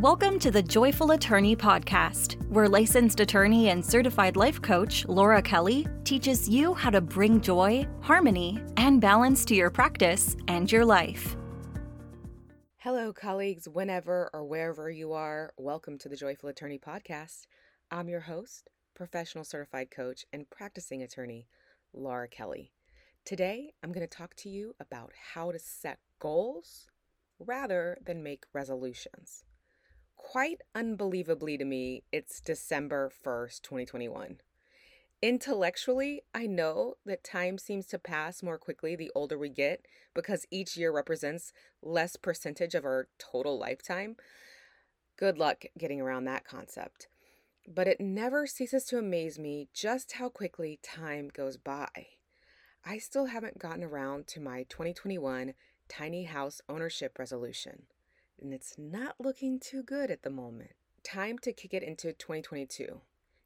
Welcome 0.00 0.40
to 0.40 0.50
the 0.50 0.60
Joyful 0.60 1.12
Attorney 1.12 1.54
Podcast, 1.54 2.34
where 2.48 2.68
licensed 2.68 3.20
attorney 3.20 3.68
and 3.68 3.82
certified 3.82 4.34
life 4.34 4.60
coach 4.60 5.06
Laura 5.06 5.40
Kelly 5.40 5.86
teaches 6.02 6.48
you 6.48 6.74
how 6.74 6.90
to 6.90 7.00
bring 7.00 7.40
joy, 7.40 7.86
harmony, 8.00 8.60
and 8.76 9.00
balance 9.00 9.44
to 9.44 9.54
your 9.54 9.70
practice 9.70 10.36
and 10.48 10.70
your 10.70 10.84
life. 10.84 11.36
Hello, 12.78 13.12
colleagues, 13.12 13.68
whenever 13.68 14.30
or 14.34 14.44
wherever 14.44 14.90
you 14.90 15.12
are. 15.12 15.52
Welcome 15.58 15.96
to 15.98 16.08
the 16.08 16.16
Joyful 16.16 16.48
Attorney 16.48 16.80
Podcast. 16.80 17.46
I'm 17.92 18.08
your 18.08 18.22
host, 18.22 18.70
professional 18.96 19.44
certified 19.44 19.92
coach, 19.92 20.24
and 20.32 20.50
practicing 20.50 21.04
attorney, 21.04 21.46
Laura 21.92 22.26
Kelly. 22.26 22.72
Today, 23.24 23.74
I'm 23.84 23.92
going 23.92 24.06
to 24.06 24.16
talk 24.16 24.34
to 24.38 24.48
you 24.48 24.74
about 24.80 25.12
how 25.34 25.52
to 25.52 25.58
set 25.60 26.00
goals 26.18 26.88
rather 27.38 27.96
than 28.04 28.24
make 28.24 28.42
resolutions 28.52 29.44
quite 30.16 30.60
unbelievably 30.74 31.58
to 31.58 31.64
me, 31.64 32.02
it's 32.12 32.40
December 32.40 33.10
1st, 33.24 33.62
2021. 33.62 34.38
Intellectually, 35.22 36.22
I 36.34 36.46
know 36.46 36.94
that 37.06 37.24
time 37.24 37.56
seems 37.56 37.86
to 37.86 37.98
pass 37.98 38.42
more 38.42 38.58
quickly 38.58 38.94
the 38.94 39.10
older 39.14 39.38
we 39.38 39.48
get 39.48 39.86
because 40.12 40.46
each 40.50 40.76
year 40.76 40.92
represents 40.92 41.52
less 41.82 42.16
percentage 42.16 42.74
of 42.74 42.84
our 42.84 43.08
total 43.18 43.58
lifetime. 43.58 44.16
Good 45.16 45.38
luck 45.38 45.64
getting 45.78 46.00
around 46.00 46.24
that 46.24 46.44
concept. 46.44 47.08
But 47.66 47.88
it 47.88 48.00
never 48.00 48.46
ceases 48.46 48.84
to 48.86 48.98
amaze 48.98 49.38
me 49.38 49.68
just 49.72 50.12
how 50.12 50.28
quickly 50.28 50.78
time 50.82 51.30
goes 51.32 51.56
by. 51.56 51.88
I 52.84 52.98
still 52.98 53.26
haven't 53.26 53.58
gotten 53.58 53.82
around 53.82 54.26
to 54.28 54.40
my 54.40 54.64
2021 54.68 55.54
tiny 55.88 56.24
house 56.24 56.60
ownership 56.68 57.18
resolution 57.18 57.84
and 58.40 58.52
it's 58.52 58.76
not 58.78 59.16
looking 59.18 59.58
too 59.58 59.82
good 59.82 60.10
at 60.10 60.22
the 60.22 60.30
moment. 60.30 60.72
Time 61.02 61.38
to 61.38 61.52
kick 61.52 61.74
it 61.74 61.82
into 61.82 62.12
2022. 62.12 63.00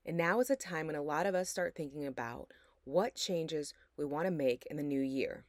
And 0.06 0.16
now 0.16 0.40
is 0.40 0.50
a 0.50 0.56
time 0.56 0.86
when 0.86 0.96
a 0.96 1.02
lot 1.02 1.26
of 1.26 1.34
us 1.34 1.48
start 1.48 1.74
thinking 1.74 2.06
about 2.06 2.52
what 2.84 3.14
changes 3.14 3.74
we 3.96 4.04
want 4.04 4.26
to 4.26 4.30
make 4.30 4.66
in 4.70 4.76
the 4.76 4.82
new 4.82 5.00
year. 5.00 5.44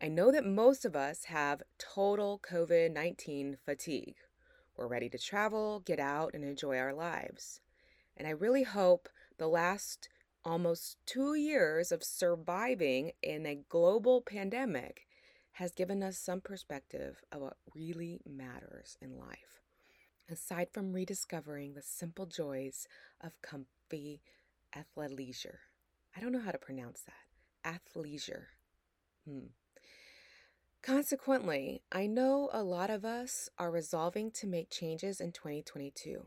I 0.00 0.08
know 0.08 0.30
that 0.30 0.44
most 0.44 0.84
of 0.84 0.94
us 0.94 1.24
have 1.24 1.62
total 1.78 2.38
COVID 2.38 2.92
19 2.92 3.56
fatigue. 3.64 4.16
We're 4.76 4.86
ready 4.86 5.08
to 5.08 5.18
travel, 5.18 5.80
get 5.80 5.98
out, 5.98 6.32
and 6.34 6.44
enjoy 6.44 6.78
our 6.78 6.92
lives. 6.92 7.60
And 8.16 8.28
I 8.28 8.30
really 8.30 8.62
hope 8.62 9.08
the 9.38 9.48
last 9.48 10.08
almost 10.44 10.98
two 11.06 11.34
years 11.34 11.90
of 11.90 12.04
surviving 12.04 13.12
in 13.22 13.46
a 13.46 13.62
global 13.68 14.20
pandemic 14.20 15.06
has 15.56 15.72
given 15.72 16.02
us 16.02 16.18
some 16.18 16.42
perspective 16.42 17.22
of 17.32 17.40
what 17.40 17.56
really 17.74 18.20
matters 18.28 18.98
in 19.00 19.16
life. 19.16 19.62
Aside 20.30 20.68
from 20.70 20.92
rediscovering 20.92 21.72
the 21.72 21.80
simple 21.82 22.26
joys 22.26 22.86
of 23.22 23.40
comfy 23.40 24.20
athleisure. 24.76 25.56
I 26.14 26.20
don't 26.20 26.32
know 26.32 26.42
how 26.42 26.50
to 26.50 26.58
pronounce 26.58 27.04
that. 27.04 27.80
Athleisure. 27.96 28.44
Hmm. 29.26 29.46
Consequently, 30.82 31.82
I 31.90 32.06
know 32.06 32.50
a 32.52 32.62
lot 32.62 32.90
of 32.90 33.06
us 33.06 33.48
are 33.58 33.70
resolving 33.70 34.30
to 34.32 34.46
make 34.46 34.68
changes 34.70 35.22
in 35.22 35.32
2022. 35.32 36.26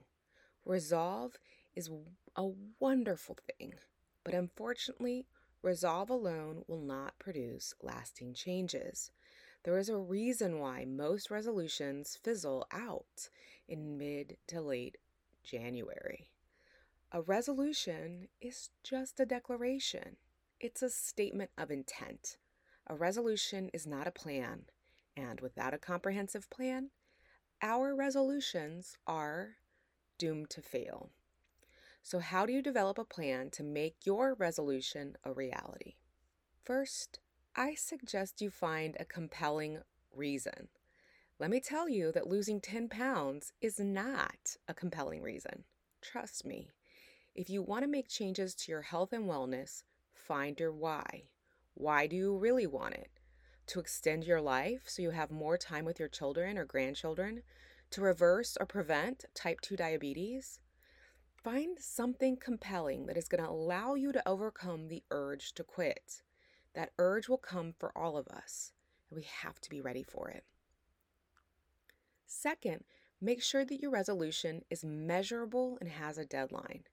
Resolve 0.66 1.34
is 1.76 1.88
a 2.36 2.50
wonderful 2.80 3.38
thing, 3.60 3.76
but 4.24 4.34
unfortunately, 4.34 5.28
resolve 5.62 6.10
alone 6.10 6.64
will 6.68 6.82
not 6.82 7.20
produce 7.20 7.76
lasting 7.84 8.34
changes. 8.34 9.12
There 9.64 9.78
is 9.78 9.90
a 9.90 9.98
reason 9.98 10.60
why 10.60 10.86
most 10.86 11.30
resolutions 11.30 12.18
fizzle 12.24 12.66
out 12.72 13.30
in 13.68 13.98
mid 13.98 14.38
to 14.48 14.62
late 14.62 14.98
January. 15.44 16.30
A 17.12 17.22
resolution 17.22 18.30
is 18.40 18.70
just 18.84 19.20
a 19.20 19.26
declaration, 19.26 20.18
it's 20.60 20.82
a 20.82 20.90
statement 20.90 21.52
of 21.58 21.72
intent. 21.72 22.38
A 22.88 22.96
resolution 22.96 23.70
is 23.74 23.86
not 23.86 24.08
a 24.08 24.12
plan, 24.12 24.66
and 25.18 25.42
without 25.42 25.74
a 25.74 25.78
comprehensive 25.78 26.50
plan, 26.50 26.92
our 27.62 27.94
resolutions 27.94 28.98
are 29.06 29.58
doomed 30.18 30.50
to 30.52 30.62
fail. 30.62 31.10
So, 32.02 32.20
how 32.20 32.46
do 32.46 32.54
you 32.54 32.62
develop 32.62 32.98
a 32.98 33.04
plan 33.04 33.50
to 33.52 33.64
make 33.64 34.06
your 34.06 34.34
resolution 34.36 35.18
a 35.24 35.34
reality? 35.34 35.96
First, 36.64 37.20
I 37.60 37.76
suggest 37.76 38.40
you 38.40 38.50
find 38.52 38.96
a 38.98 39.04
compelling 39.04 39.80
reason. 40.16 40.70
Let 41.40 41.50
me 41.50 41.60
tell 41.60 41.90
you 41.90 42.10
that 42.14 42.26
losing 42.26 42.62
10 42.62 42.88
pounds 42.88 43.52
is 43.60 43.82
not 43.82 44.56
a 44.70 44.74
compelling 44.74 45.22
reason. 45.22 45.66
Trust 46.02 46.46
me. 46.46 46.70
If 47.36 47.50
you 47.50 47.62
want 47.62 47.84
to 47.84 47.90
make 47.90 48.08
changes 48.08 48.56
to 48.56 48.72
your 48.72 48.84
health 48.84 49.12
and 49.12 49.26
wellness, 49.26 49.84
find 50.14 50.58
your 50.58 50.72
why. 50.72 51.24
Why 51.74 52.08
do 52.08 52.16
you 52.16 52.38
really 52.38 52.66
want 52.66 52.94
it? 52.94 53.12
To 53.68 53.82
extend 53.82 54.24
your 54.24 54.40
life 54.40 54.84
so 54.86 55.02
you 55.02 55.10
have 55.10 55.30
more 55.30 55.58
time 55.58 55.84
with 55.84 56.00
your 56.00 56.08
children 56.08 56.58
or 56.58 56.64
grandchildren? 56.64 57.42
To 57.92 58.00
reverse 58.00 58.56
or 58.58 58.68
prevent 58.68 59.26
type 59.36 59.60
2 59.60 59.76
diabetes? 59.76 60.62
Find 61.44 61.78
something 61.78 62.38
compelling 62.38 63.08
that 63.08 63.18
is 63.18 63.28
going 63.28 63.44
to 63.44 63.50
allow 63.50 63.96
you 63.96 64.14
to 64.14 64.26
overcome 64.26 64.88
the 64.88 65.04
urge 65.12 65.52
to 65.56 65.66
quit. 65.66 66.22
That 66.74 66.92
urge 66.98 67.28
will 67.28 67.38
come 67.38 67.74
for 67.78 67.92
all 67.98 68.18
of 68.18 68.28
us, 68.28 68.74
and 69.10 69.18
we 69.18 69.24
have 69.24 69.60
to 69.62 69.70
be 69.70 69.82
ready 69.82 70.04
for 70.04 70.30
it. 70.30 70.44
Second, 72.26 72.84
make 73.20 73.42
sure 73.42 73.66
that 73.66 73.82
your 73.82 73.92
resolution 73.92 74.64
is 74.70 74.86
measurable 74.86 75.78
and 75.82 75.90
has 75.90 76.18
a 76.18 76.26
deadline. 76.26 76.84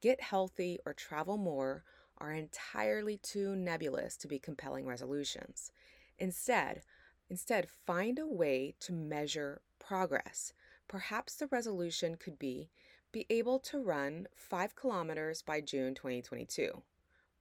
Get 0.00 0.20
healthy 0.20 0.78
or 0.86 0.92
travel 0.92 1.36
more 1.36 1.84
are 2.18 2.32
entirely 2.32 3.16
too 3.16 3.56
nebulous 3.56 4.16
to 4.18 4.28
be 4.28 4.38
compelling 4.38 4.86
resolutions. 4.86 5.72
Instead, 6.18 6.82
instead 7.28 7.68
find 7.68 8.18
a 8.18 8.26
way 8.26 8.74
to 8.80 8.92
measure 8.92 9.60
progress. 9.78 10.52
Perhaps 10.86 11.36
the 11.36 11.48
resolution 11.48 12.16
could 12.16 12.38
be 12.38 12.70
be 13.10 13.26
able 13.30 13.60
to 13.60 13.78
run 13.78 14.26
5 14.34 14.74
kilometers 14.74 15.40
by 15.40 15.60
June 15.60 15.94
2022 15.94 16.82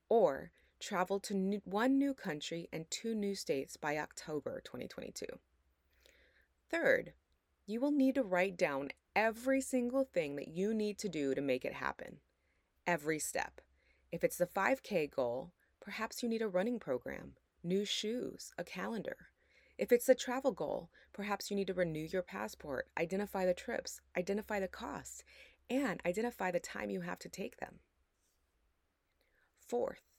or 0.07 0.51
travel 0.83 1.19
to 1.21 1.33
new, 1.33 1.61
one 1.63 1.97
new 1.97 2.13
country 2.13 2.67
and 2.73 2.89
two 2.91 3.15
new 3.15 3.33
states 3.33 3.77
by 3.77 3.97
October 3.97 4.61
2022. 4.65 5.25
Third, 6.69 7.13
you 7.65 7.79
will 7.79 7.91
need 7.91 8.15
to 8.15 8.23
write 8.23 8.57
down 8.57 8.89
every 9.15 9.61
single 9.61 10.03
thing 10.03 10.35
that 10.35 10.49
you 10.49 10.73
need 10.73 10.97
to 10.99 11.07
do 11.07 11.33
to 11.33 11.41
make 11.41 11.63
it 11.63 11.73
happen. 11.73 12.17
Every 12.85 13.17
step. 13.17 13.61
If 14.11 14.23
it's 14.23 14.37
the 14.37 14.45
5K 14.45 15.09
goal, 15.09 15.51
perhaps 15.79 16.21
you 16.21 16.27
need 16.27 16.41
a 16.41 16.47
running 16.47 16.79
program, 16.79 17.33
new 17.63 17.85
shoes, 17.85 18.51
a 18.57 18.63
calendar. 18.63 19.15
If 19.77 19.91
it's 19.91 20.05
the 20.05 20.15
travel 20.15 20.51
goal, 20.51 20.89
perhaps 21.13 21.49
you 21.49 21.55
need 21.55 21.67
to 21.67 21.73
renew 21.73 22.07
your 22.11 22.21
passport, 22.21 22.89
identify 22.99 23.45
the 23.45 23.53
trips, 23.53 24.01
identify 24.17 24.59
the 24.59 24.67
costs, 24.67 25.23
and 25.69 26.01
identify 26.05 26.51
the 26.51 26.59
time 26.59 26.89
you 26.89 27.01
have 27.01 27.19
to 27.19 27.29
take 27.29 27.57
them. 27.57 27.79
Fourth, 29.65 30.12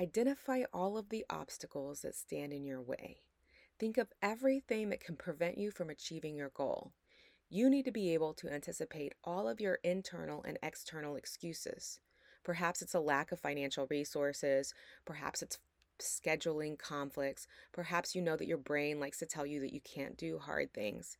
Identify 0.00 0.64
all 0.72 0.98
of 0.98 1.10
the 1.10 1.24
obstacles 1.30 2.00
that 2.00 2.16
stand 2.16 2.52
in 2.52 2.64
your 2.64 2.82
way. 2.82 3.18
Think 3.78 3.96
of 3.96 4.12
everything 4.20 4.88
that 4.90 4.98
can 4.98 5.14
prevent 5.14 5.56
you 5.56 5.70
from 5.70 5.88
achieving 5.88 6.34
your 6.34 6.48
goal. 6.48 6.92
You 7.48 7.70
need 7.70 7.84
to 7.84 7.92
be 7.92 8.12
able 8.12 8.34
to 8.34 8.52
anticipate 8.52 9.14
all 9.22 9.46
of 9.48 9.60
your 9.60 9.78
internal 9.84 10.42
and 10.42 10.58
external 10.64 11.14
excuses. 11.14 12.00
Perhaps 12.42 12.82
it's 12.82 12.94
a 12.94 13.00
lack 13.00 13.30
of 13.30 13.38
financial 13.38 13.86
resources, 13.88 14.74
perhaps 15.04 15.42
it's 15.42 15.58
scheduling 16.00 16.76
conflicts, 16.76 17.46
perhaps 17.72 18.16
you 18.16 18.20
know 18.22 18.36
that 18.36 18.48
your 18.48 18.58
brain 18.58 18.98
likes 18.98 19.18
to 19.18 19.26
tell 19.26 19.46
you 19.46 19.60
that 19.60 19.72
you 19.72 19.80
can't 19.80 20.16
do 20.16 20.38
hard 20.38 20.74
things. 20.74 21.18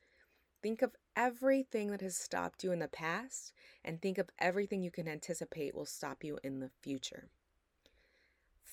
Think 0.65 0.83
of 0.83 0.97
everything 1.15 1.93
that 1.93 2.01
has 2.01 2.17
stopped 2.17 2.65
you 2.65 2.73
in 2.73 2.81
the 2.81 2.89
past 2.89 3.53
and 3.85 4.03
think 4.03 4.19
of 4.19 4.31
everything 4.41 4.83
you 4.83 4.91
can 4.91 5.07
anticipate 5.07 5.77
will 5.77 5.87
stop 5.87 6.25
you 6.25 6.41
in 6.43 6.59
the 6.59 6.71
future. 6.83 7.29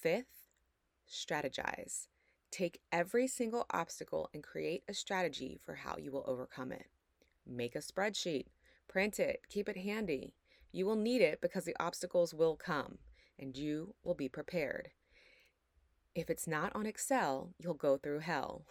Fifth, 0.02 0.48
strategize. 1.08 2.08
Take 2.50 2.82
every 2.92 3.28
single 3.28 3.68
obstacle 3.70 4.32
and 4.34 4.42
create 4.42 4.84
a 4.90 4.96
strategy 4.96 5.60
for 5.64 5.76
how 5.76 5.96
you 5.98 6.12
will 6.12 6.26
overcome 6.26 6.72
it. 6.72 6.88
Make 7.46 7.76
a 7.76 7.80
spreadsheet, 7.80 8.48
print 8.88 9.20
it, 9.20 9.42
keep 9.48 9.70
it 9.70 9.78
handy. 9.78 10.34
You 10.72 10.88
will 10.88 10.96
need 10.96 11.22
it 11.22 11.40
because 11.40 11.66
the 11.66 11.76
obstacles 11.80 12.34
will 12.34 12.56
come 12.56 12.98
and 13.38 13.56
you 13.56 13.94
will 14.04 14.16
be 14.16 14.28
prepared. 14.28 14.90
If 16.16 16.32
it's 16.32 16.48
not 16.48 16.76
on 16.76 16.88
Excel, 16.88 17.54
you'll 17.60 17.76
go 17.76 17.98
through 17.98 18.20
hell. 18.20 18.66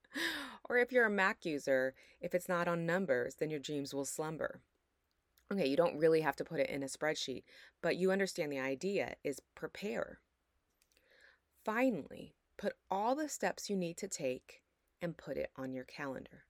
or 0.68 0.76
if 0.76 0.92
you're 0.92 1.06
a 1.06 1.10
Mac 1.10 1.46
user, 1.46 1.94
if 2.20 2.34
it's 2.34 2.48
not 2.48 2.68
on 2.68 2.84
numbers, 2.84 3.36
then 3.36 3.48
your 3.48 3.58
dreams 3.58 3.94
will 3.94 4.04
slumber. 4.04 4.60
Okay, 5.50 5.66
you 5.66 5.78
don't 5.78 5.98
really 5.98 6.20
have 6.20 6.36
to 6.36 6.44
put 6.44 6.60
it 6.60 6.68
in 6.68 6.82
a 6.82 6.86
spreadsheet, 6.86 7.44
but 7.80 7.96
you 7.96 8.12
understand 8.12 8.52
the 8.52 8.60
idea 8.60 9.14
is 9.24 9.40
prepare. 9.54 10.18
Finally, 11.68 12.34
put 12.56 12.72
all 12.90 13.14
the 13.14 13.28
steps 13.28 13.68
you 13.68 13.76
need 13.76 13.98
to 13.98 14.08
take 14.08 14.62
and 15.02 15.18
put 15.18 15.36
it 15.36 15.50
on 15.54 15.74
your 15.74 15.84
calendar. 15.84 16.46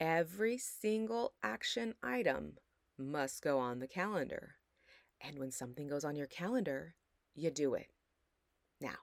Every 0.00 0.58
single 0.58 1.34
action 1.44 1.94
item 2.02 2.54
must 2.98 3.40
go 3.40 3.60
on 3.60 3.78
the 3.78 3.86
calendar. 3.86 4.56
And 5.20 5.38
when 5.38 5.52
something 5.52 5.86
goes 5.86 6.04
on 6.04 6.16
your 6.16 6.26
calendar, 6.26 6.96
you 7.36 7.52
do 7.52 7.74
it. 7.74 7.86
Now, 8.80 8.96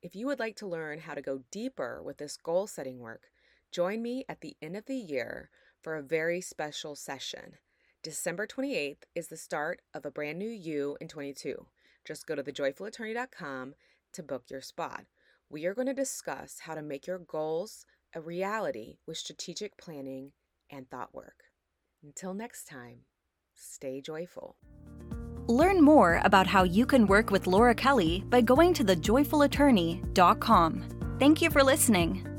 if 0.00 0.16
you 0.16 0.24
would 0.24 0.38
like 0.38 0.56
to 0.56 0.66
learn 0.66 1.00
how 1.00 1.12
to 1.12 1.20
go 1.20 1.42
deeper 1.50 2.02
with 2.02 2.16
this 2.16 2.38
goal 2.38 2.66
setting 2.66 2.98
work, 2.98 3.24
join 3.70 4.00
me 4.00 4.24
at 4.26 4.40
the 4.40 4.56
end 4.62 4.74
of 4.74 4.86
the 4.86 4.96
year 4.96 5.50
for 5.82 5.96
a 5.96 6.02
very 6.02 6.40
special 6.40 6.96
session. 6.96 7.56
December 8.02 8.46
28th 8.46 9.02
is 9.14 9.28
the 9.28 9.36
start 9.36 9.82
of 9.92 10.06
a 10.06 10.10
brand 10.10 10.38
new 10.38 10.48
you 10.48 10.96
in 10.98 11.08
22. 11.08 11.66
Just 12.06 12.26
go 12.26 12.34
to 12.34 12.42
thejoyfulattorney.com 12.42 13.74
to 14.16 14.22
book 14.22 14.44
your 14.50 14.60
spot. 14.60 15.06
We 15.48 15.64
are 15.66 15.74
going 15.74 15.86
to 15.86 15.94
discuss 15.94 16.56
how 16.60 16.74
to 16.74 16.82
make 16.82 17.06
your 17.06 17.20
goals 17.20 17.86
a 18.14 18.20
reality 18.20 18.98
with 19.06 19.16
strategic 19.18 19.78
planning 19.78 20.32
and 20.70 20.90
thought 20.90 21.14
work. 21.14 21.44
Until 22.02 22.34
next 22.34 22.64
time, 22.64 23.02
stay 23.54 24.00
joyful. 24.00 24.56
Learn 25.48 25.80
more 25.80 26.20
about 26.24 26.48
how 26.48 26.64
you 26.64 26.84
can 26.86 27.06
work 27.06 27.30
with 27.30 27.46
Laura 27.46 27.72
Kelly 27.74 28.24
by 28.28 28.40
going 28.40 28.74
to 28.74 28.84
thejoyfulattorney.com. 28.84 30.84
Thank 31.18 31.40
you 31.40 31.50
for 31.50 31.62
listening. 31.62 32.35